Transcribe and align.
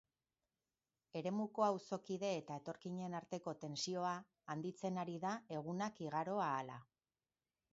Eremuko 1.19 1.65
auzokide 1.65 2.31
eta 2.37 2.57
etorkinen 2.61 3.17
arteko 3.19 3.53
tentsioa 3.65 4.15
handitzen 4.55 4.99
ari 5.03 5.19
da 5.27 5.35
egunak 5.59 6.01
igaro 6.07 6.41
ahala. 6.49 6.81